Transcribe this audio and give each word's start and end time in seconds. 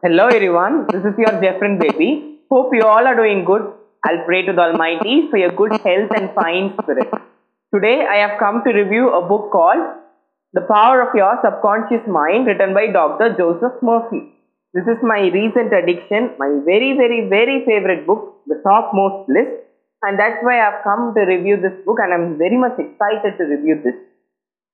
Hello 0.00 0.28
everyone, 0.28 0.86
this 0.92 1.04
is 1.08 1.14
your 1.18 1.32
Jefrin 1.42 1.80
baby. 1.80 2.38
Hope 2.52 2.70
you 2.72 2.84
all 2.84 3.04
are 3.04 3.16
doing 3.16 3.44
good. 3.44 3.62
I'll 4.06 4.24
pray 4.26 4.42
to 4.46 4.52
the 4.52 4.60
Almighty 4.60 5.26
for 5.28 5.38
your 5.38 5.50
good 5.50 5.72
health 5.72 6.12
and 6.16 6.30
fine 6.36 6.72
spirit. 6.80 7.10
Today 7.74 8.06
I 8.08 8.18
have 8.18 8.38
come 8.38 8.62
to 8.62 8.72
review 8.72 9.12
a 9.12 9.26
book 9.26 9.50
called 9.50 9.82
The 10.52 10.60
Power 10.70 11.02
of 11.02 11.16
Your 11.16 11.36
Subconscious 11.42 12.06
Mind 12.06 12.46
written 12.46 12.74
by 12.74 12.92
Dr. 12.92 13.34
Joseph 13.36 13.82
Murphy. 13.82 14.22
This 14.72 14.84
is 14.86 15.02
my 15.02 15.18
recent 15.34 15.74
addiction, 15.74 16.30
my 16.38 16.60
very 16.64 16.94
very 16.96 17.28
very 17.28 17.64
favorite 17.66 18.06
book, 18.06 18.38
the 18.46 18.62
topmost 18.62 19.28
list 19.28 19.50
and 20.02 20.16
that's 20.16 20.38
why 20.44 20.60
I've 20.60 20.84
come 20.84 21.12
to 21.16 21.22
review 21.26 21.56
this 21.56 21.74
book 21.84 21.98
and 22.00 22.14
I'm 22.14 22.38
very 22.38 22.56
much 22.56 22.78
excited 22.78 23.36
to 23.36 23.44
review 23.50 23.82
this. 23.82 23.98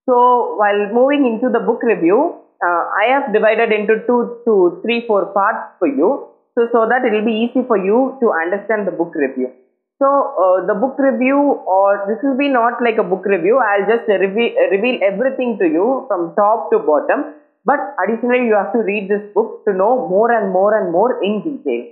So 0.05 0.57
while 0.61 0.93
moving 0.93 1.25
into 1.25 1.49
the 1.49 1.65
book 1.65 1.83
review, 1.83 2.45
uh, 2.63 2.83
I 3.03 3.07
have 3.11 3.33
divided 3.33 3.73
into 3.73 4.05
two 4.07 4.41
to 4.45 4.81
three, 4.83 5.07
four 5.07 5.27
parts 5.33 5.75
for 5.79 5.89
you. 5.89 6.29
So, 6.55 6.69
so 6.71 6.87
that 6.87 7.05
it 7.05 7.13
will 7.13 7.27
be 7.27 7.51
easy 7.51 7.67
for 7.67 7.77
you 7.77 8.17
to 8.21 8.31
understand 8.31 8.87
the 8.87 8.93
book 8.93 9.13
review. 9.15 9.51
So 9.99 10.07
uh, 10.07 10.67
the 10.67 10.75
book 10.75 10.99
review 10.99 11.39
or 11.67 12.07
this 12.07 12.19
will 12.23 12.39
be 12.39 12.49
not 12.49 12.83
like 12.83 12.99
a 12.99 13.03
book 13.03 13.25
review. 13.27 13.59
I'll 13.59 13.87
just 13.87 14.07
reveal, 14.09 14.55
reveal 14.71 14.99
everything 15.03 15.59
to 15.59 15.67
you 15.67 16.05
from 16.09 16.35
top 16.37 16.71
to 16.71 16.79
bottom. 16.79 17.35
But 17.65 17.81
additionally, 18.03 18.47
you 18.47 18.55
have 18.55 18.73
to 18.73 18.81
read 18.81 19.09
this 19.09 19.23
book 19.35 19.65
to 19.67 19.73
know 19.73 20.07
more 20.09 20.31
and 20.31 20.53
more 20.53 20.77
and 20.79 20.93
more 20.93 21.23
in 21.25 21.43
detail. 21.43 21.91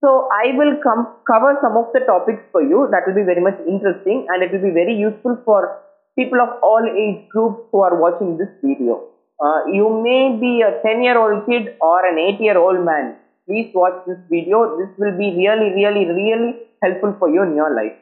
So 0.00 0.28
I 0.32 0.54
will 0.56 0.78
come 0.82 1.08
cover 1.26 1.58
some 1.60 1.76
of 1.76 1.90
the 1.92 2.00
topics 2.06 2.42
for 2.52 2.62
you 2.62 2.86
that 2.92 3.02
will 3.06 3.18
be 3.18 3.26
very 3.26 3.42
much 3.42 3.58
interesting 3.66 4.26
and 4.28 4.42
it 4.42 4.52
will 4.52 4.62
be 4.62 4.70
very 4.70 4.94
useful 4.94 5.36
for 5.44 5.82
people 6.16 6.40
of 6.40 6.62
all 6.62 6.84
age 6.86 7.28
groups 7.30 7.66
who 7.72 7.80
are 7.80 7.98
watching 8.00 8.36
this 8.38 8.48
video. 8.62 9.02
Uh, 9.40 9.70
you 9.72 9.86
may 10.02 10.34
be 10.34 10.62
a 10.62 10.82
10 10.82 11.02
year 11.02 11.16
old 11.16 11.46
kid 11.46 11.76
or 11.80 12.04
an 12.04 12.18
8 12.18 12.40
year 12.40 12.58
old 12.58 12.84
man. 12.84 13.16
Please 13.46 13.70
watch 13.72 13.94
this 14.06 14.18
video. 14.28 14.76
This 14.76 14.90
will 14.98 15.16
be 15.16 15.30
really, 15.36 15.70
really, 15.78 16.06
really 16.06 16.54
helpful 16.82 17.14
for 17.18 17.28
you 17.30 17.42
in 17.42 17.54
your 17.54 17.74
life. 17.74 17.96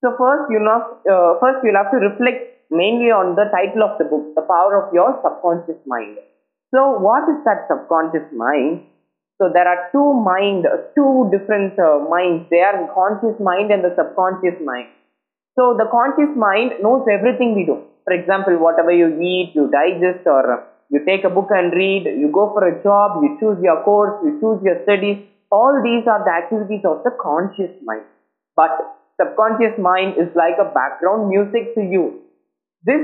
So 0.00 0.16
first, 0.16 0.50
you 0.50 0.58
know, 0.58 0.80
uh, 1.04 1.38
first 1.38 1.60
you'll 1.62 1.76
have 1.76 1.92
to 1.92 2.00
reflect 2.00 2.64
mainly 2.70 3.10
on 3.12 3.36
the 3.36 3.44
title 3.52 3.84
of 3.84 3.98
the 3.98 4.04
book, 4.04 4.34
The 4.34 4.42
Power 4.42 4.80
of 4.80 4.94
Your 4.94 5.20
Subconscious 5.22 5.76
Mind. 5.86 6.16
So 6.72 6.96
what 6.98 7.28
is 7.28 7.44
that 7.44 7.68
subconscious 7.68 8.32
mind? 8.32 8.86
So 9.36 9.50
there 9.52 9.68
are 9.68 9.90
two 9.92 10.14
mind, 10.14 10.64
two 10.94 11.28
different 11.32 11.78
uh, 11.78 11.98
minds. 12.08 12.48
They 12.48 12.60
are 12.60 12.88
conscious 12.94 13.36
mind 13.40 13.70
and 13.70 13.84
the 13.84 13.92
subconscious 13.96 14.56
mind. 14.64 14.88
So 15.58 15.76
the 15.76 15.88
conscious 15.90 16.32
mind 16.36 16.80
knows 16.80 17.04
everything 17.10 17.54
we 17.54 17.66
do. 17.66 17.82
For 18.04 18.14
example, 18.14 18.56
whatever 18.56 18.92
you 18.92 19.08
eat, 19.20 19.52
you 19.54 19.68
digest 19.68 20.26
or 20.26 20.69
you 20.90 21.04
take 21.06 21.24
a 21.24 21.30
book 21.30 21.48
and 21.50 21.72
read, 21.72 22.04
you 22.04 22.30
go 22.32 22.50
for 22.52 22.66
a 22.66 22.82
job, 22.82 23.22
you 23.22 23.36
choose 23.38 23.58
your 23.62 23.82
course, 23.82 24.18
you 24.24 24.38
choose 24.40 24.60
your 24.62 24.82
studies. 24.82 25.22
All 25.50 25.80
these 25.82 26.06
are 26.06 26.22
the 26.22 26.30
activities 26.30 26.82
of 26.84 27.02
the 27.04 27.10
conscious 27.22 27.70
mind. 27.84 28.06
But 28.56 28.74
subconscious 29.20 29.78
mind 29.78 30.14
is 30.18 30.28
like 30.34 30.58
a 30.58 30.66
background 30.66 31.28
music 31.30 31.74
to 31.74 31.80
you. 31.80 32.22
This 32.82 33.02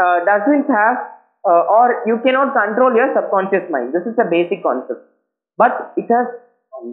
uh, 0.00 0.24
doesn't 0.24 0.68
have 0.72 1.12
uh, 1.44 1.66
or 1.66 2.02
you 2.06 2.20
cannot 2.24 2.54
control 2.54 2.94
your 2.94 3.10
subconscious 3.14 3.66
mind. 3.70 3.92
This 3.92 4.06
is 4.06 4.16
a 4.18 4.28
basic 4.30 4.62
concept. 4.62 5.02
But 5.58 5.92
it 5.96 6.06
has 6.08 6.26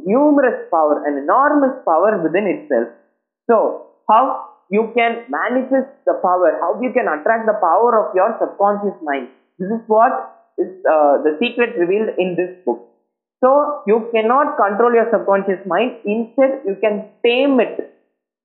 numerous 0.06 0.68
power, 0.72 1.06
an 1.06 1.18
enormous 1.18 1.78
power 1.86 2.18
within 2.22 2.46
itself. 2.48 2.90
So, 3.50 3.88
how 4.10 4.50
you 4.70 4.92
can 4.96 5.26
manifest 5.30 5.90
the 6.06 6.18
power, 6.22 6.58
how 6.62 6.82
you 6.82 6.92
can 6.94 7.08
attract 7.08 7.46
the 7.46 7.58
power 7.62 7.94
of 7.98 8.16
your 8.16 8.38
subconscious 8.42 8.98
mind. 9.02 9.30
This 9.60 9.70
is 9.70 9.84
what 9.88 10.14
is 10.58 10.72
uh, 10.88 11.20
the 11.24 11.36
secret 11.40 11.76
revealed 11.78 12.16
in 12.18 12.36
this 12.36 12.56
book. 12.66 12.80
So 13.44 13.84
you 13.88 14.10
cannot 14.14 14.56
control 14.56 14.94
your 14.94 15.08
subconscious 15.12 15.60
mind. 15.66 16.00
Instead, 16.06 16.64
you 16.66 16.76
can 16.80 17.08
tame 17.24 17.60
it. 17.60 17.76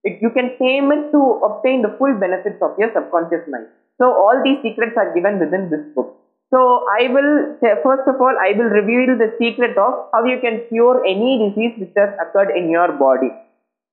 it. 0.02 0.18
You 0.22 0.30
can 0.30 0.58
tame 0.58 0.90
it 0.90 1.10
to 1.12 1.20
obtain 1.46 1.82
the 1.82 1.94
full 1.98 2.14
benefits 2.18 2.58
of 2.62 2.78
your 2.78 2.90
subconscious 2.94 3.46
mind. 3.50 3.66
So 3.98 4.10
all 4.10 4.42
these 4.42 4.58
secrets 4.62 4.94
are 4.96 5.14
given 5.14 5.38
within 5.38 5.70
this 5.70 5.86
book. 5.94 6.18
So 6.50 6.86
I 6.98 7.08
will 7.14 7.58
first 7.82 8.06
of 8.06 8.20
all, 8.20 8.34
I 8.38 8.52
will 8.58 8.70
reveal 8.70 9.18
the 9.18 9.34
secret 9.38 9.78
of 9.78 10.10
how 10.12 10.24
you 10.24 10.38
can 10.40 10.62
cure 10.68 11.04
any 11.04 11.50
disease 11.50 11.74
which 11.78 11.94
has 11.96 12.10
occurred 12.22 12.50
in 12.56 12.70
your 12.70 12.92
body. 12.92 13.30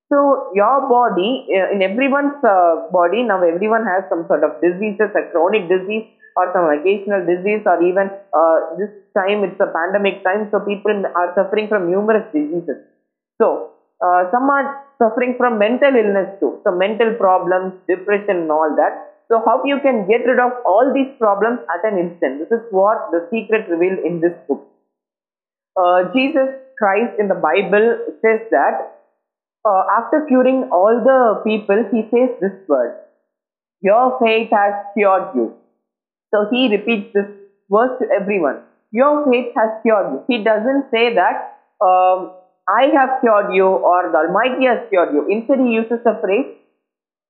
So 0.09 0.51
your 0.53 0.89
body, 0.89 1.47
in 1.49 1.81
everyone's 1.81 2.43
uh, 2.43 2.89
body, 2.91 3.23
now 3.23 3.41
everyone 3.41 3.85
has 3.85 4.03
some 4.09 4.25
sort 4.27 4.43
of 4.43 4.59
diseases, 4.61 5.09
a 5.15 5.31
chronic 5.31 5.69
disease 5.69 6.05
or 6.37 6.51
some 6.53 6.65
occasional 6.71 7.25
disease 7.25 7.61
or 7.65 7.81
even 7.83 8.09
uh, 8.33 8.57
this 8.79 8.89
time 9.17 9.43
it's 9.43 9.59
a 9.59 9.67
pandemic 9.67 10.23
time 10.23 10.47
so 10.51 10.59
people 10.59 11.03
are 11.15 11.33
suffering 11.35 11.67
from 11.67 11.91
numerous 11.91 12.25
diseases. 12.33 12.77
So 13.41 13.71
uh, 14.01 14.31
some 14.31 14.49
are 14.49 14.83
suffering 14.97 15.35
from 15.37 15.59
mental 15.59 15.95
illness 15.95 16.29
too. 16.39 16.59
So 16.63 16.71
mental 16.71 17.13
problems, 17.15 17.73
depression 17.87 18.47
and 18.47 18.51
all 18.51 18.75
that. 18.77 19.11
So 19.29 19.41
how 19.45 19.63
you 19.63 19.79
can 19.79 20.07
get 20.07 20.25
rid 20.25 20.39
of 20.39 20.51
all 20.65 20.91
these 20.93 21.11
problems 21.17 21.59
at 21.73 21.89
an 21.89 21.97
instant. 21.97 22.39
This 22.39 22.51
is 22.59 22.65
what 22.71 23.11
the 23.11 23.27
secret 23.31 23.69
revealed 23.69 23.99
in 24.05 24.19
this 24.19 24.33
book. 24.47 24.67
Uh, 25.79 26.11
Jesus 26.13 26.49
Christ 26.77 27.15
in 27.17 27.27
the 27.29 27.35
Bible 27.35 27.97
says 28.21 28.41
that 28.51 28.99
uh, 29.63 29.83
after 29.99 30.25
curing 30.27 30.69
all 30.71 30.99
the 31.03 31.41
people, 31.45 31.85
he 31.91 32.01
says 32.11 32.29
this 32.41 32.57
word, 32.67 32.97
Your 33.81 34.17
faith 34.19 34.49
has 34.51 34.73
cured 34.97 35.35
you. 35.35 35.53
So 36.33 36.47
he 36.51 36.69
repeats 36.69 37.13
this 37.13 37.27
verse 37.69 37.99
to 37.99 38.07
everyone. 38.09 38.61
Your 38.91 39.29
faith 39.29 39.53
has 39.55 39.69
cured 39.83 40.11
you. 40.11 40.23
He 40.27 40.43
doesn't 40.43 40.91
say 40.91 41.15
that 41.15 41.59
um, 41.83 42.33
I 42.67 42.87
have 42.93 43.21
cured 43.21 43.53
you 43.53 43.67
or 43.67 44.11
the 44.11 44.17
Almighty 44.17 44.65
has 44.65 44.79
cured 44.89 45.13
you. 45.13 45.27
Instead, 45.29 45.59
he 45.59 45.71
uses 45.73 45.99
the 46.03 46.17
phrase, 46.21 46.45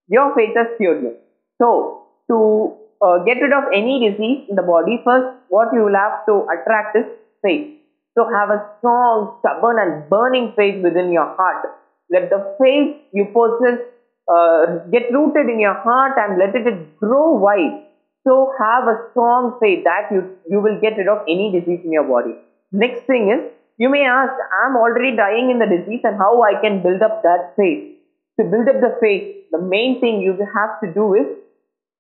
Your 0.08 0.34
faith 0.36 0.56
has 0.56 0.68
cured 0.78 1.04
you. 1.04 1.16
So, 1.58 2.04
to 2.30 2.78
uh, 3.02 3.24
get 3.24 3.42
rid 3.42 3.54
of 3.54 3.66
any 3.74 4.10
disease 4.10 4.46
in 4.50 4.56
the 4.56 4.64
body, 4.64 5.02
first 5.04 5.38
what 5.50 5.70
you 5.74 5.86
will 5.86 5.96
have 5.96 6.26
to 6.26 6.48
attract 6.50 6.98
is 6.98 7.06
faith. 7.42 7.78
So, 8.18 8.26
have 8.30 8.50
a 8.50 8.66
strong, 8.78 9.38
stubborn, 9.40 9.78
and 9.80 10.10
burning 10.10 10.54
faith 10.56 10.84
within 10.84 11.12
your 11.12 11.36
heart 11.36 11.66
let 12.12 12.30
the 12.30 12.40
faith 12.60 12.98
you 13.14 13.26
possess 13.34 13.80
uh, 14.28 14.84
get 14.92 15.12
rooted 15.14 15.50
in 15.50 15.60
your 15.60 15.74
heart 15.74 16.14
and 16.18 16.38
let 16.38 16.54
it 16.56 17.00
grow 17.00 17.32
wide. 17.38 17.88
So 18.28 18.54
have 18.60 18.88
a 18.88 19.10
strong 19.12 19.58
faith 19.60 19.84
that 19.84 20.12
you, 20.12 20.38
you 20.50 20.60
will 20.60 20.80
get 20.80 20.98
rid 20.98 21.08
of 21.08 21.26
any 21.28 21.52
disease 21.52 21.82
in 21.84 21.92
your 21.92 22.04
body. 22.04 22.36
Next 22.72 23.06
thing 23.06 23.32
is, 23.32 23.52
you 23.78 23.90
may 23.90 24.06
ask, 24.06 24.32
I'm 24.64 24.76
already 24.76 25.16
dying 25.16 25.50
in 25.50 25.60
the 25.60 25.66
disease 25.66 26.02
and 26.04 26.18
how 26.18 26.44
I 26.44 26.62
can 26.62 26.84
build 26.84 27.02
up 27.02 27.24
that 27.24 27.54
faith. 27.58 27.98
To 28.40 28.46
build 28.46 28.70
up 28.70 28.80
the 28.80 28.96
faith, 29.02 29.46
the 29.52 29.60
main 29.60 30.00
thing 30.00 30.22
you 30.22 30.38
have 30.56 30.80
to 30.82 30.94
do 30.94 31.16
is, 31.16 31.28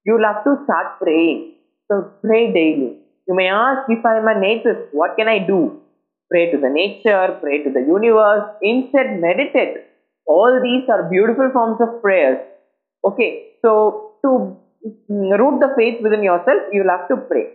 you'll 0.05 0.23
have 0.23 0.43
to 0.43 0.57
start 0.63 0.99
praying. 0.99 1.55
So 1.91 2.11
pray 2.21 2.53
daily. 2.53 2.99
You 3.27 3.35
may 3.35 3.47
ask, 3.47 3.89
if 3.89 4.05
I'm 4.05 4.27
an 4.27 4.43
atheist, 4.43 4.93
what 4.93 5.17
can 5.17 5.27
I 5.27 5.39
do? 5.39 5.81
Pray 6.29 6.51
to 6.51 6.57
the 6.57 6.69
nature, 6.69 7.37
pray 7.41 7.63
to 7.63 7.71
the 7.71 7.81
universe. 7.81 8.55
Instead, 8.61 9.19
meditate 9.19 9.77
all 10.25 10.59
these 10.63 10.87
are 10.89 11.09
beautiful 11.09 11.49
forms 11.51 11.79
of 11.81 12.01
prayers. 12.01 12.39
Okay, 13.03 13.53
so 13.61 14.13
to 14.23 14.57
root 15.09 15.59
the 15.59 15.73
faith 15.77 16.01
within 16.01 16.23
yourself, 16.23 16.61
you'll 16.71 16.89
have 16.89 17.07
to 17.09 17.17
pray. 17.27 17.53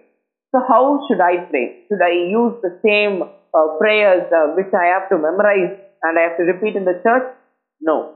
So 0.52 0.62
how 0.68 1.00
should 1.06 1.20
I 1.20 1.44
pray? 1.50 1.84
Should 1.88 2.02
I 2.02 2.12
use 2.30 2.54
the 2.62 2.78
same 2.84 3.22
uh, 3.22 3.66
prayers 3.78 4.30
uh, 4.32 4.54
which 4.54 4.72
I 4.72 4.86
have 4.86 5.08
to 5.10 5.18
memorize 5.18 5.76
and 6.02 6.18
I 6.18 6.22
have 6.22 6.36
to 6.38 6.44
repeat 6.44 6.76
in 6.76 6.84
the 6.84 7.00
church? 7.02 7.26
No. 7.80 8.14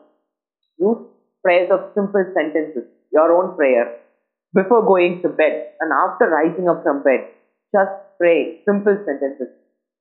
Use 0.79 0.99
prayers 1.43 1.71
of 1.71 1.91
simple 1.95 2.25
sentences, 2.35 2.85
your 3.13 3.33
own 3.33 3.57
prayer, 3.57 3.99
before 4.55 4.83
going 4.83 5.23
to 5.23 5.29
bed 5.29 5.75
and 5.81 5.93
after 5.93 6.29
rising 6.29 6.69
up 6.69 6.83
from 6.83 7.03
bed. 7.03 7.29
Just 7.75 7.91
pray 8.19 8.63
simple 8.65 8.97
sentences 9.05 9.49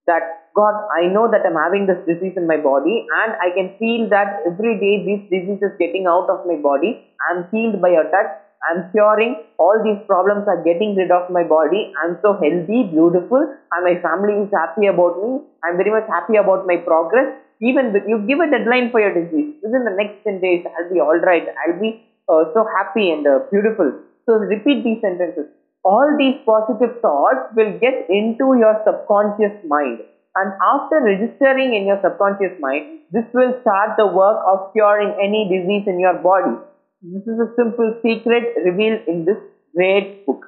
that 0.08 0.50
God, 0.56 0.74
I 0.98 1.08
know 1.08 1.30
that 1.30 1.46
I'm 1.46 1.56
having 1.56 1.86
this 1.86 2.02
disease 2.10 2.34
in 2.36 2.48
my 2.48 2.58
body 2.58 3.06
and 3.06 3.34
I 3.38 3.54
can 3.54 3.78
feel 3.78 4.10
that 4.10 4.42
every 4.46 4.80
day 4.82 5.06
this 5.06 5.22
disease 5.30 5.62
is 5.62 5.78
getting 5.78 6.08
out 6.08 6.30
of 6.30 6.46
my 6.50 6.58
body. 6.58 7.06
I'm 7.30 7.46
healed 7.52 7.82
by 7.82 7.90
your 7.90 8.10
touch. 8.10 8.32
I'm 8.68 8.92
curing. 8.92 9.36
All 9.58 9.80
these 9.84 10.02
problems 10.08 10.48
are 10.48 10.64
getting 10.64 10.96
rid 10.96 11.12
of 11.12 11.30
my 11.30 11.44
body. 11.44 11.94
I'm 12.04 12.18
so 12.22 12.34
healthy, 12.34 12.84
beautiful, 12.92 13.40
and 13.40 13.82
my 13.84 13.96
family 14.02 14.36
is 14.44 14.52
happy 14.52 14.88
about 14.88 15.22
me. 15.24 15.40
I'm 15.64 15.78
very 15.78 15.92
much 15.92 16.08
happy 16.08 16.36
about 16.36 16.68
my 16.68 16.78
progress. 16.78 17.32
Even 17.62 17.92
with 17.94 18.04
you 18.08 18.20
give 18.28 18.40
a 18.40 18.50
deadline 18.50 18.92
for 18.92 19.00
your 19.00 19.14
disease. 19.14 19.56
Within 19.64 19.84
the 19.84 19.96
next 19.96 20.24
10 20.24 20.40
days, 20.40 20.66
I'll 20.66 20.92
be 20.92 21.00
all 21.00 21.20
right. 21.20 21.48
I'll 21.64 21.80
be 21.80 22.04
uh, 22.28 22.52
so 22.54 22.68
happy 22.78 23.12
and 23.12 23.28
uh, 23.28 23.40
beautiful. 23.52 23.92
So 24.26 24.34
repeat 24.34 24.84
these 24.84 25.02
sentences 25.02 25.48
all 25.84 26.16
these 26.18 26.36
positive 26.46 27.00
thoughts 27.02 27.56
will 27.56 27.72
get 27.80 28.08
into 28.10 28.56
your 28.60 28.82
subconscious 28.86 29.56
mind. 29.66 30.00
And 30.36 30.54
after 30.62 31.02
registering 31.02 31.74
in 31.74 31.88
your 31.88 32.00
subconscious 32.04 32.60
mind, 32.60 33.00
this 33.12 33.26
will 33.34 33.56
start 33.62 33.98
the 33.98 34.08
work 34.08 34.44
of 34.46 34.72
curing 34.74 35.16
any 35.20 35.48
disease 35.50 35.88
in 35.88 36.00
your 36.00 36.16
body. 36.16 36.56
This 37.02 37.24
is 37.24 37.40
a 37.40 37.48
simple 37.56 37.96
secret 38.04 38.60
revealed 38.60 39.08
in 39.08 39.24
this 39.24 39.38
great 39.74 40.26
book. 40.26 40.46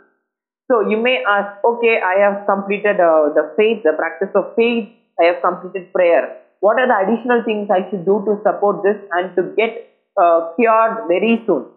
So 0.70 0.82
you 0.82 0.98
may 0.98 1.24
ask, 1.24 1.64
okay, 1.64 2.02
I 2.04 2.20
have 2.20 2.46
completed 2.46 3.00
uh, 3.00 3.32
the 3.32 3.54
faith, 3.56 3.84
the 3.84 3.94
practice 3.96 4.36
of 4.36 4.54
faith. 4.58 4.90
I 5.20 5.32
have 5.32 5.42
completed 5.42 5.94
prayer. 5.94 6.44
What 6.60 6.78
are 6.78 6.88
the 6.88 7.08
additional 7.08 7.44
things 7.44 7.70
I 7.72 7.90
should 7.90 8.06
do 8.06 8.24
to 8.28 8.36
support 8.44 8.84
this 8.84 8.98
and 9.12 9.34
to 9.38 9.56
get 9.56 9.96
uh, 10.20 10.52
cured 10.60 11.08
very 11.08 11.42
soon? 11.48 11.68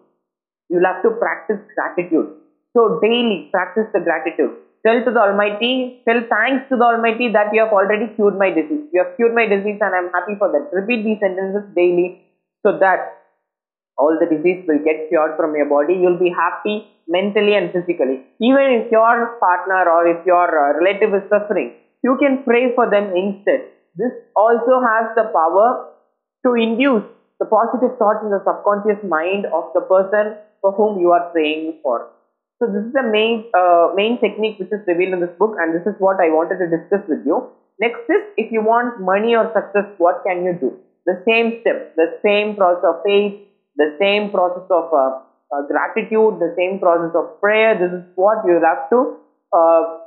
You'll 0.69 0.83
have 0.83 1.01
to 1.03 1.11
practice 1.11 1.59
gratitude. 1.75 2.35
So 2.75 2.99
daily 3.01 3.47
practice 3.51 3.87
the 3.93 4.01
gratitude. 4.01 4.59
Tell 4.85 5.03
to 5.05 5.11
the 5.11 5.21
Almighty, 5.21 6.03
tell 6.03 6.19
thanks 6.29 6.67
to 6.67 6.75
the 6.75 6.83
Almighty 6.83 7.31
that 7.31 7.53
you 7.53 7.63
have 7.63 7.71
already 7.71 8.13
cured 8.15 8.37
my 8.37 8.49
disease. 8.49 8.91
You 8.91 9.05
have 9.05 9.15
cured 9.15 9.33
my 9.33 9.45
disease 9.47 9.79
and 9.79 9.95
I'm 9.95 10.11
happy 10.11 10.35
for 10.37 10.51
that. 10.51 10.67
Repeat 10.75 11.05
these 11.05 11.19
sentences 11.21 11.63
daily 11.73 12.27
so 12.61 12.77
that 12.79 13.14
all 13.97 14.17
the 14.19 14.27
disease 14.27 14.63
will 14.67 14.83
get 14.83 15.07
cured 15.09 15.35
from 15.37 15.55
your 15.55 15.65
body. 15.65 15.93
You'll 15.93 16.19
be 16.19 16.29
happy 16.29 16.87
mentally 17.07 17.55
and 17.55 17.71
physically. 17.71 18.23
Even 18.39 18.81
if 18.81 18.91
your 18.91 19.37
partner 19.39 19.89
or 19.89 20.07
if 20.07 20.25
your 20.25 20.47
uh, 20.47 20.77
relative 20.79 21.13
is 21.13 21.29
suffering, 21.29 21.73
you 22.03 22.17
can 22.19 22.43
pray 22.43 22.73
for 22.75 22.89
them 22.89 23.15
instead. 23.15 23.71
This 23.95 24.11
also 24.35 24.81
has 24.81 25.15
the 25.15 25.31
power 25.33 25.91
to 26.45 26.53
induce 26.53 27.03
the 27.39 27.45
positive 27.45 27.97
thoughts 27.97 28.23
in 28.23 28.29
the 28.29 28.41
subconscious 28.45 29.01
mind 29.03 29.45
of 29.47 29.71
the 29.73 29.81
person 29.81 30.35
for 30.61 30.71
whom 30.71 30.99
you 30.99 31.11
are 31.11 31.29
praying 31.31 31.79
for. 31.83 32.09
So 32.59 32.67
this 32.67 32.85
is 32.85 32.93
the 32.93 33.03
main 33.03 33.45
uh, 33.53 33.91
main 33.95 34.19
technique 34.19 34.59
which 34.59 34.71
is 34.71 34.79
revealed 34.87 35.13
in 35.13 35.19
this 35.19 35.35
book, 35.37 35.55
and 35.59 35.75
this 35.75 35.85
is 35.85 35.95
what 35.99 36.21
I 36.23 36.29
wanted 36.31 36.59
to 36.63 36.67
discuss 36.71 37.03
with 37.09 37.25
you. 37.25 37.49
Next 37.79 38.07
is 38.07 38.23
if 38.37 38.51
you 38.51 38.61
want 38.63 39.01
money 39.01 39.35
or 39.35 39.51
success, 39.53 39.91
what 39.97 40.23
can 40.25 40.45
you 40.45 40.53
do? 40.53 40.71
The 41.05 41.21
same 41.27 41.59
step, 41.61 41.95
the 41.97 42.17
same 42.23 42.55
process 42.55 42.85
of 42.87 43.03
faith, 43.03 43.35
the 43.77 43.95
same 43.99 44.31
process 44.31 44.67
of 44.69 44.93
uh, 44.93 45.19
uh, 45.51 45.61
gratitude, 45.67 46.39
the 46.39 46.53
same 46.57 46.79
process 46.79 47.15
of 47.15 47.39
prayer. 47.39 47.75
This 47.77 47.91
is 47.91 48.03
what 48.15 48.45
you 48.45 48.59
have 48.63 48.89
to 48.89 49.17
uh, 49.53 49.97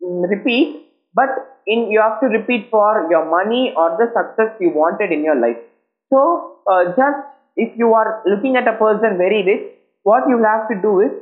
repeat, 0.00 0.86
but 1.14 1.28
in 1.66 1.90
you 1.90 2.00
have 2.00 2.20
to 2.20 2.26
repeat 2.26 2.68
for 2.70 3.06
your 3.10 3.24
money 3.30 3.72
or 3.76 3.96
the 3.98 4.10
success 4.12 4.56
you 4.60 4.70
wanted 4.70 5.12
in 5.12 5.22
your 5.22 5.36
life. 5.36 5.58
So 6.10 6.58
uh, 6.66 6.84
just 6.96 7.18
if 7.56 7.76
you 7.76 7.94
are 7.94 8.22
looking 8.26 8.56
at 8.56 8.66
a 8.66 8.72
person 8.72 9.18
very 9.18 9.44
rich, 9.44 9.72
what 10.02 10.28
you 10.28 10.42
have 10.42 10.68
to 10.68 10.74
do 10.80 11.00
is 11.00 11.12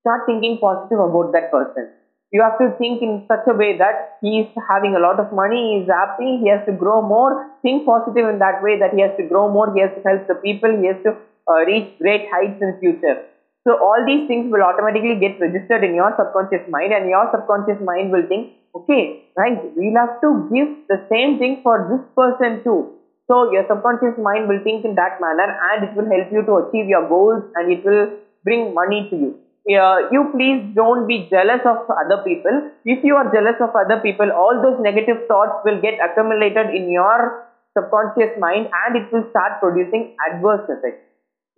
start 0.00 0.22
thinking 0.26 0.58
positive 0.58 0.98
about 0.98 1.32
that 1.32 1.50
person. 1.50 1.90
You 2.32 2.40
have 2.40 2.56
to 2.60 2.72
think 2.78 3.02
in 3.02 3.26
such 3.28 3.44
a 3.46 3.52
way 3.52 3.76
that 3.76 4.16
he 4.22 4.40
is 4.40 4.48
having 4.66 4.96
a 4.96 4.98
lot 4.98 5.20
of 5.20 5.32
money, 5.36 5.76
he 5.76 5.84
is 5.84 5.88
happy, 5.88 6.40
he 6.40 6.48
has 6.48 6.64
to 6.64 6.72
grow 6.72 7.02
more. 7.02 7.52
Think 7.60 7.84
positive 7.84 8.26
in 8.26 8.38
that 8.38 8.62
way 8.62 8.78
that 8.80 8.94
he 8.94 9.02
has 9.02 9.12
to 9.18 9.24
grow 9.28 9.52
more, 9.52 9.68
he 9.74 9.82
has 9.84 9.92
to 9.96 10.00
help 10.00 10.26
the 10.26 10.36
people, 10.36 10.72
he 10.80 10.86
has 10.88 10.96
to 11.04 11.12
uh, 11.12 11.60
reach 11.68 11.92
great 12.00 12.32
heights 12.32 12.56
in 12.62 12.80
future. 12.80 13.28
So 13.68 13.76
all 13.76 14.00
these 14.06 14.26
things 14.28 14.50
will 14.50 14.62
automatically 14.62 15.20
get 15.20 15.38
registered 15.44 15.84
in 15.84 15.94
your 15.94 16.08
subconscious 16.16 16.64
mind 16.72 16.96
and 16.96 17.08
your 17.10 17.28
subconscious 17.36 17.84
mind 17.84 18.10
will 18.10 18.24
think, 18.26 18.56
okay, 18.74 19.28
right, 19.36 19.60
we'll 19.76 20.00
have 20.00 20.16
to 20.24 20.48
give 20.48 20.72
the 20.88 21.04
same 21.12 21.38
thing 21.38 21.60
for 21.62 21.84
this 21.84 22.00
person 22.16 22.64
too. 22.64 22.96
So 23.28 23.52
your 23.52 23.68
subconscious 23.68 24.16
mind 24.16 24.48
will 24.48 24.64
think 24.64 24.86
in 24.86 24.96
that 24.96 25.20
manner 25.20 25.52
and 25.68 25.84
it 25.84 25.94
will 25.94 26.08
help 26.08 26.32
you 26.32 26.42
to 26.48 26.64
achieve 26.64 26.88
your 26.88 27.06
goals 27.12 27.44
and 27.56 27.70
it 27.70 27.84
will 27.84 28.08
bring 28.42 28.72
money 28.72 29.06
to 29.10 29.16
you 29.16 29.41
uh, 29.70 30.10
you 30.10 30.26
please 30.34 30.74
don't 30.74 31.06
be 31.06 31.28
jealous 31.30 31.62
of 31.64 31.86
other 31.86 32.22
people. 32.26 32.70
If 32.84 33.04
you 33.04 33.14
are 33.14 33.30
jealous 33.32 33.60
of 33.60 33.70
other 33.76 34.00
people, 34.00 34.30
all 34.32 34.58
those 34.58 34.82
negative 34.82 35.22
thoughts 35.28 35.62
will 35.64 35.80
get 35.80 36.02
accumulated 36.02 36.74
in 36.74 36.90
your 36.90 37.46
subconscious 37.78 38.34
mind 38.38 38.68
and 38.74 38.96
it 38.96 39.12
will 39.12 39.24
start 39.30 39.60
producing 39.60 40.16
adverse 40.26 40.66
effects. 40.68 41.06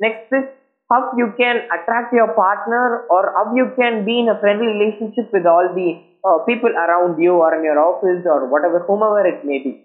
Next 0.00 0.28
is 0.32 0.44
how 0.92 1.12
you 1.16 1.32
can 1.38 1.64
attract 1.72 2.12
your 2.12 2.28
partner 2.34 3.06
or 3.08 3.32
how 3.32 3.54
you 3.54 3.72
can 3.76 4.04
be 4.04 4.20
in 4.20 4.28
a 4.28 4.38
friendly 4.38 4.66
relationship 4.66 5.32
with 5.32 5.46
all 5.46 5.72
the 5.74 6.04
uh, 6.28 6.44
people 6.44 6.70
around 6.70 7.20
you 7.20 7.32
or 7.32 7.54
in 7.56 7.64
your 7.64 7.80
office 7.80 8.22
or 8.26 8.46
whatever, 8.48 8.80
whomever 8.80 9.26
it 9.26 9.44
may 9.44 9.64
be. 9.64 9.80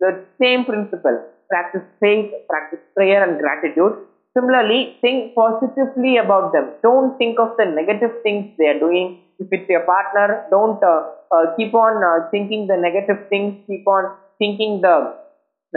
The 0.00 0.24
same 0.40 0.64
principle, 0.64 1.20
practice 1.50 1.84
faith, 2.00 2.32
practice 2.48 2.80
prayer 2.94 3.28
and 3.28 3.38
gratitude 3.38 4.08
Similarly, 4.38 4.96
think 5.00 5.34
positively 5.34 6.16
about 6.18 6.52
them. 6.52 6.66
Don't 6.82 7.18
think 7.18 7.40
of 7.40 7.56
the 7.58 7.64
negative 7.64 8.12
things 8.22 8.44
they 8.56 8.68
are 8.72 8.78
doing. 8.78 9.18
If 9.40 9.48
it's 9.50 9.68
your 9.68 9.80
partner, 9.80 10.46
don't 10.50 10.82
uh, 10.82 11.00
uh, 11.34 11.56
keep 11.56 11.74
on 11.74 11.94
uh, 12.08 12.30
thinking 12.30 12.68
the 12.68 12.76
negative 12.76 13.28
things. 13.28 13.56
Keep 13.66 13.86
on 13.88 14.04
thinking 14.38 14.80
the 14.80 14.96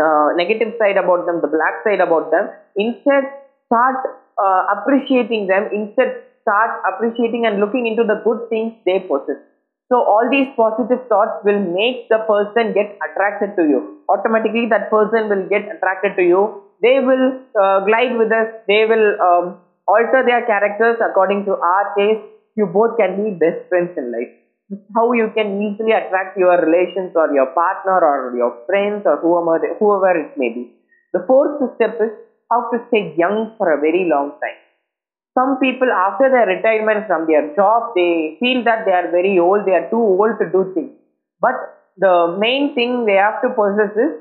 uh, 0.03 0.27
negative 0.35 0.73
side 0.79 0.97
about 0.97 1.25
them, 1.25 1.41
the 1.41 1.47
black 1.47 1.81
side 1.83 2.01
about 2.01 2.29
them. 2.29 2.49
Instead, 2.75 3.23
start 3.65 3.97
uh, 4.37 4.61
appreciating 4.75 5.47
them. 5.47 5.69
Instead, 5.73 6.21
start 6.43 6.71
appreciating 6.93 7.47
and 7.47 7.59
looking 7.59 7.87
into 7.87 8.03
the 8.03 8.21
good 8.23 8.47
things 8.49 8.73
they 8.85 8.99
possess. 8.99 9.41
So 9.89 9.97
all 9.97 10.27
these 10.29 10.47
positive 10.55 11.01
thoughts 11.09 11.43
will 11.43 11.59
make 11.59 12.07
the 12.09 12.19
person 12.29 12.73
get 12.73 12.97
attracted 13.05 13.55
to 13.57 13.63
you. 13.67 13.79
Automatically 14.07 14.67
that 14.69 14.89
person 14.89 15.29
will 15.29 15.47
get 15.49 15.63
attracted 15.75 16.15
to 16.15 16.23
you. 16.23 16.63
They 16.81 16.99
will 16.99 17.39
uh, 17.61 17.79
glide 17.85 18.17
with 18.17 18.31
us. 18.31 18.47
They 18.67 18.85
will 18.85 19.07
um, 19.21 19.57
alter 19.87 20.23
their 20.25 20.45
characters 20.45 20.97
according 20.99 21.45
to 21.45 21.55
our 21.55 21.93
taste. 21.97 22.25
You 22.55 22.65
both 22.65 22.97
can 22.97 23.23
be 23.23 23.31
best 23.31 23.67
friends 23.69 23.91
in 23.97 24.11
life. 24.11 24.31
How 24.95 25.11
you 25.13 25.31
can 25.35 25.61
easily 25.61 25.91
attract 25.91 26.37
your 26.37 26.57
relations 26.57 27.11
or 27.15 27.33
your 27.33 27.47
partner 27.47 27.99
or 27.99 28.33
your 28.35 28.57
friends 28.65 29.03
or 29.05 29.17
whoever, 29.17 29.75
whoever 29.79 30.11
it 30.17 30.31
may 30.37 30.49
be. 30.49 30.71
The 31.13 31.23
fourth 31.27 31.61
step 31.75 31.99
is 32.01 32.11
how 32.49 32.69
to 32.71 32.79
stay 32.87 33.13
young 33.17 33.53
for 33.57 33.71
a 33.71 33.79
very 33.79 34.07
long 34.09 34.31
time 34.41 34.59
some 35.37 35.57
people 35.59 35.89
after 35.91 36.29
their 36.29 36.47
retirement 36.47 37.07
from 37.07 37.25
their 37.27 37.43
job 37.55 37.91
they 37.95 38.37
feel 38.39 38.63
that 38.63 38.85
they 38.85 38.91
are 38.99 39.09
very 39.11 39.37
old 39.39 39.65
they 39.65 39.75
are 39.79 39.87
too 39.89 40.03
old 40.15 40.33
to 40.41 40.47
do 40.55 40.61
things 40.73 40.91
but 41.39 41.55
the 41.97 42.15
main 42.39 42.73
thing 42.75 43.05
they 43.05 43.19
have 43.25 43.41
to 43.41 43.49
possess 43.59 43.93
is 44.05 44.11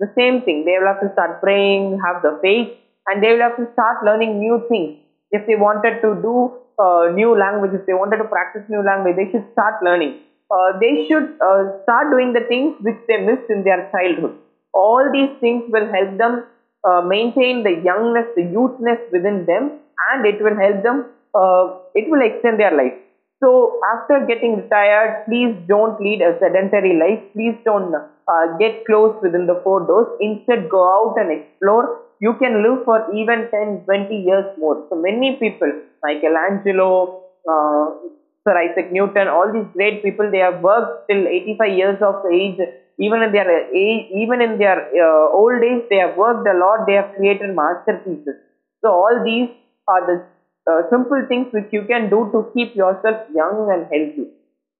the 0.00 0.10
same 0.18 0.42
thing. 0.42 0.64
They 0.64 0.76
will 0.78 0.88
have 0.92 1.00
to 1.00 1.12
start 1.12 1.40
praying 1.40 2.00
have 2.04 2.22
the 2.22 2.38
faith 2.42 2.70
and 3.06 3.22
they 3.22 3.32
will 3.32 3.44
have 3.48 3.56
to 3.56 3.66
start 3.72 4.04
learning 4.04 4.40
new 4.40 4.64
things. 4.68 4.98
If 5.30 5.46
they 5.46 5.56
wanted 5.56 6.00
to 6.02 6.14
do 6.20 6.34
uh, 6.78 7.12
new 7.14 7.36
language 7.36 7.72
if 7.74 7.86
they 7.86 7.92
wanted 7.92 8.18
to 8.18 8.24
practice 8.24 8.62
new 8.68 8.82
language 8.82 9.16
they 9.16 9.30
should 9.30 9.46
start 9.52 9.82
learning. 9.82 10.14
Uh, 10.50 10.78
they 10.80 11.06
should 11.06 11.26
uh, 11.40 11.62
start 11.84 12.10
doing 12.10 12.32
the 12.32 12.44
things 12.48 12.74
which 12.80 12.98
they 13.06 13.18
missed 13.18 13.48
in 13.50 13.62
their 13.62 13.88
childhood. 13.92 14.34
All 14.72 15.10
these 15.12 15.30
things 15.40 15.64
will 15.68 15.86
help 15.86 16.16
them 16.18 16.44
uh, 16.84 17.02
maintain 17.02 17.62
the 17.62 17.74
youngness 17.84 18.26
the 18.34 18.42
youthness 18.56 19.00
within 19.12 19.44
them 19.46 19.78
and 20.10 20.26
it 20.26 20.42
will 20.42 20.56
help 20.56 20.82
them, 20.82 21.04
uh, 21.34 21.76
it 21.94 22.10
will 22.10 22.22
extend 22.22 22.58
their 22.58 22.74
life. 22.74 22.94
So 23.42 23.80
after 23.92 24.26
getting 24.26 24.56
retired, 24.56 25.24
please 25.26 25.56
don't 25.66 25.98
lead 26.00 26.20
a 26.20 26.38
sedentary 26.40 26.94
life. 27.00 27.22
Please 27.32 27.56
don't 27.64 27.94
uh, 27.94 28.56
get 28.58 28.84
closed 28.84 29.22
within 29.22 29.46
the 29.46 29.60
four 29.64 29.80
doors. 29.86 30.08
Instead, 30.20 30.68
go 30.68 30.82
out 30.84 31.14
and 31.18 31.32
explore. 31.32 32.00
You 32.20 32.34
can 32.34 32.62
live 32.62 32.84
for 32.84 32.98
even 33.16 33.48
10, 33.50 33.84
20 33.86 34.14
years 34.14 34.44
more. 34.58 34.84
So 34.90 34.96
many 34.96 35.36
people, 35.36 35.72
Michelangelo, 36.04 37.22
uh, 37.48 37.96
Sir 38.44 38.56
Isaac 38.60 38.92
Newton, 38.92 39.28
all 39.28 39.50
these 39.50 39.68
great 39.72 40.02
people, 40.02 40.30
they 40.30 40.38
have 40.38 40.60
worked 40.60 41.08
till 41.08 41.26
85 41.26 41.78
years 41.78 41.98
of 42.02 42.22
age. 42.30 42.60
Even 42.98 43.22
in 43.22 43.32
their 43.32 43.48
age, 43.74 44.12
even 44.12 44.42
in 44.42 44.58
their 44.58 44.84
uh, 44.92 45.32
old 45.32 45.62
age, 45.62 45.84
they 45.88 45.96
have 45.96 46.18
worked 46.18 46.46
a 46.46 46.52
lot. 46.58 46.84
They 46.86 46.94
have 47.00 47.14
created 47.16 47.56
masterpieces. 47.56 48.36
So 48.82 48.90
all 48.90 49.22
these 49.24 49.48
are 49.88 50.04
the 50.06 50.26
uh, 50.70 50.90
simple 50.90 51.24
things 51.28 51.48
which 51.52 51.70
you 51.72 51.82
can 51.90 52.08
do 52.14 52.20
to 52.32 52.46
keep 52.54 52.76
yourself 52.76 53.26
young 53.34 53.68
and 53.74 53.86
healthy. 53.92 54.26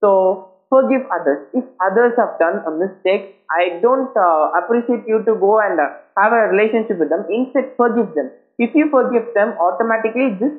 So 0.00 0.10
forgive 0.70 1.02
others. 1.16 1.46
If 1.52 1.64
others 1.86 2.12
have 2.16 2.38
done 2.38 2.62
a 2.66 2.70
mistake, 2.70 3.36
I 3.50 3.80
don't 3.82 4.16
uh, 4.16 4.50
appreciate 4.60 5.06
you 5.06 5.22
to 5.28 5.34
go 5.34 5.60
and 5.60 5.80
uh, 5.80 5.88
have 6.16 6.32
a 6.32 6.48
relationship 6.54 6.98
with 6.98 7.10
them. 7.10 7.24
Instead, 7.28 7.72
forgive 7.76 8.14
them. 8.14 8.30
If 8.58 8.74
you 8.74 8.90
forgive 8.90 9.26
them, 9.34 9.54
automatically 9.58 10.36
this 10.38 10.52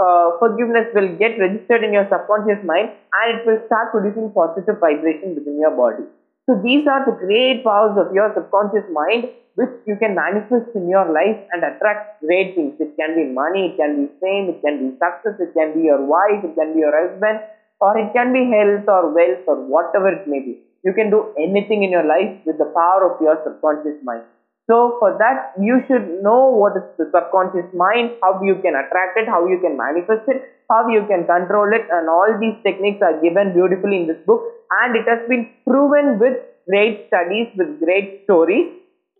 uh, 0.00 0.38
forgiveness 0.38 0.88
will 0.94 1.08
get 1.16 1.38
registered 1.38 1.84
in 1.84 1.92
your 1.92 2.06
subconscious 2.10 2.62
mind 2.64 2.90
and 3.12 3.38
it 3.38 3.46
will 3.46 3.60
start 3.66 3.92
producing 3.92 4.30
positive 4.32 4.78
vibration 4.80 5.34
within 5.36 5.60
your 5.60 5.70
body. 5.70 6.04
So 6.46 6.60
these 6.62 6.86
are 6.86 7.04
the 7.06 7.16
great 7.16 7.64
powers 7.64 7.96
of 7.96 8.12
your 8.12 8.32
subconscious 8.34 8.84
mind 8.92 9.30
which 9.54 9.70
you 9.86 9.96
can 9.96 10.14
manifest 10.14 10.74
in 10.74 10.88
your 10.88 11.06
life 11.10 11.38
and 11.52 11.62
attract 11.62 12.20
great 12.20 12.54
things. 12.54 12.74
It 12.80 12.96
can 12.96 13.14
be 13.14 13.24
money, 13.30 13.72
it 13.72 13.76
can 13.76 13.94
be 14.00 14.06
fame, 14.20 14.50
it 14.50 14.60
can 14.62 14.78
be 14.82 14.88
success, 14.98 15.38
it 15.38 15.54
can 15.54 15.74
be 15.74 15.86
your 15.86 16.02
wife, 16.02 16.42
it 16.42 16.54
can 16.54 16.74
be 16.74 16.80
your 16.80 16.94
husband, 16.94 17.40
or 17.80 17.96
it 17.98 18.12
can 18.12 18.32
be 18.32 18.50
health 18.50 18.88
or 18.88 19.14
wealth 19.14 19.44
or 19.46 19.58
whatever 19.66 20.08
it 20.08 20.26
may 20.26 20.40
be. 20.40 20.58
You 20.82 20.92
can 20.92 21.10
do 21.10 21.32
anything 21.38 21.82
in 21.82 21.90
your 21.90 22.04
life 22.04 22.40
with 22.44 22.58
the 22.58 22.70
power 22.74 23.08
of 23.08 23.20
your 23.22 23.38
subconscious 23.44 24.02
mind. 24.02 24.24
So 24.66 24.96
for 24.98 25.16
that, 25.20 25.52
you 25.60 25.84
should 25.86 26.22
know 26.24 26.48
what 26.48 26.76
is 26.76 26.84
the 26.96 27.10
subconscious 27.12 27.68
mind, 27.74 28.16
how 28.22 28.40
you 28.42 28.56
can 28.64 28.74
attract 28.74 29.18
it, 29.20 29.28
how 29.28 29.46
you 29.46 29.60
can 29.60 29.76
manifest 29.76 30.24
it, 30.28 30.40
how 30.70 30.88
you 30.88 31.04
can 31.06 31.26
control 31.26 31.68
it, 31.68 31.84
and 31.92 32.08
all 32.08 32.32
these 32.40 32.56
techniques 32.64 33.02
are 33.02 33.20
given 33.20 33.52
beautifully 33.52 34.00
in 34.00 34.06
this 34.06 34.20
book 34.24 34.40
and 34.82 34.96
it 34.96 35.06
has 35.06 35.20
been 35.28 35.50
proven 35.66 36.18
with 36.18 36.40
great 36.68 37.06
studies 37.08 37.48
with 37.56 37.78
great 37.80 38.24
stories 38.24 38.72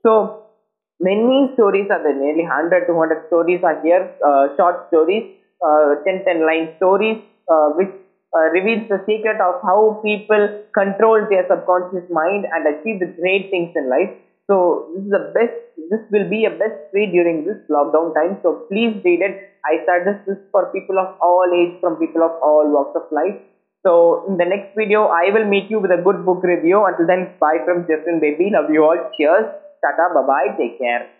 so 0.06 0.14
many 1.00 1.38
stories 1.54 1.88
are 1.90 2.02
there 2.06 2.18
nearly 2.24 2.46
100 2.46 2.86
200 2.86 3.26
stories 3.28 3.62
are 3.70 3.78
here 3.82 4.02
uh, 4.28 4.44
short 4.56 4.86
stories 4.88 5.24
uh, 5.66 5.94
10 6.04 6.24
10 6.24 6.46
line 6.50 6.66
stories 6.78 7.18
uh, 7.52 7.68
which 7.78 7.94
uh, 8.34 8.50
reveals 8.50 8.88
the 8.88 8.98
secret 9.06 9.38
of 9.40 9.62
how 9.62 10.00
people 10.02 10.42
control 10.74 11.22
their 11.30 11.46
subconscious 11.48 12.06
mind 12.10 12.44
and 12.52 12.66
achieve 12.66 12.98
the 12.98 13.10
great 13.20 13.50
things 13.50 13.70
in 13.76 13.88
life. 13.88 14.10
So 14.50 14.90
this 14.92 15.04
is 15.04 15.10
the 15.10 15.30
best. 15.32 15.54
This 15.90 16.02
will 16.10 16.28
be 16.28 16.44
a 16.44 16.50
best 16.50 16.90
read 16.92 17.12
during 17.12 17.44
this 17.46 17.62
lockdown 17.70 18.12
time. 18.14 18.38
So 18.42 18.66
please 18.68 19.00
read 19.04 19.22
it. 19.22 19.54
I 19.64 19.80
suggest 19.86 20.26
this 20.26 20.38
for 20.50 20.66
people 20.72 20.98
of 20.98 21.14
all 21.22 21.46
age, 21.54 21.80
from 21.80 21.96
people 21.96 22.22
of 22.22 22.32
all 22.42 22.66
walks 22.68 22.96
of 22.96 23.06
life. 23.10 23.38
So 23.86 24.24
in 24.28 24.36
the 24.36 24.44
next 24.44 24.74
video, 24.76 25.06
I 25.06 25.30
will 25.32 25.44
meet 25.44 25.70
you 25.70 25.78
with 25.78 25.92
a 25.92 26.02
good 26.02 26.24
book 26.24 26.42
review. 26.42 26.84
Until 26.84 27.06
then, 27.06 27.32
bye 27.38 27.62
from 27.64 27.84
Jefrin 27.84 28.20
Baby. 28.20 28.50
Love 28.52 28.70
you 28.70 28.82
all. 28.82 28.98
Cheers. 29.16 29.63
Tata. 29.84 30.08
Bye 30.14 30.24
bye. 30.26 30.50
Take 30.56 30.78
care. 30.78 31.13